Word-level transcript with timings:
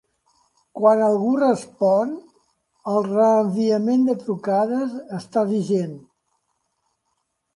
Quan 0.77 1.01
algú 1.07 1.33
respon, 1.41 2.13
el 2.93 2.97
reenviament 3.09 4.07
de 4.09 4.15
trucades 4.23 4.95
està 5.21 5.43
vigent. 5.53 5.93